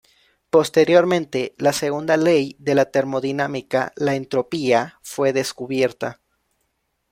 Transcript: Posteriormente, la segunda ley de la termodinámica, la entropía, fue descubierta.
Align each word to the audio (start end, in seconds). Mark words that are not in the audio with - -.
Posteriormente, 0.49 1.53
la 1.59 1.73
segunda 1.73 2.17
ley 2.17 2.55
de 2.57 2.73
la 2.73 2.85
termodinámica, 2.85 3.93
la 3.97 4.15
entropía, 4.15 4.97
fue 5.03 5.31
descubierta. 5.31 6.21